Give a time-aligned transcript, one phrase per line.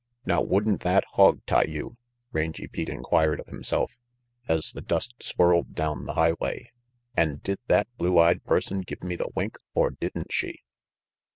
[0.21, 1.95] v "Now wouldn't that hog tie you?"
[2.31, 3.99] Rangy Pete 42 RANGY PETE inquired of himself,
[4.47, 6.71] as the dust swirled down the highway,
[7.15, 10.63] "and did that blue eyed person give me the wink or didn't she?"